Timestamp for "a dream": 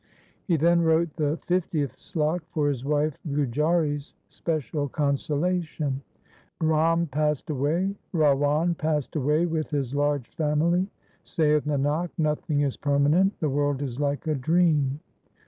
14.25-14.99